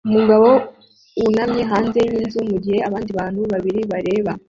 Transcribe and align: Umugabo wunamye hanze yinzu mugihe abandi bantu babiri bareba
Umugabo 0.07 0.49
wunamye 1.19 1.61
hanze 1.71 1.99
yinzu 2.09 2.39
mugihe 2.49 2.77
abandi 2.87 3.09
bantu 3.19 3.41
babiri 3.51 3.81
bareba 3.91 4.31